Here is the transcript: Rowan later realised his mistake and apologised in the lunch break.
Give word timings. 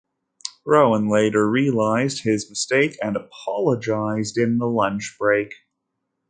Rowan 0.65 1.09
later 1.09 1.47
realised 1.47 2.23
his 2.23 2.49
mistake 2.49 2.97
and 3.03 3.15
apologised 3.15 4.35
in 4.35 4.57
the 4.57 4.65
lunch 4.65 5.15
break. 5.19 5.53